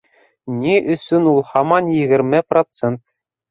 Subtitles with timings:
[0.61, 3.07] Ни өсөн ул һаман егерме процент?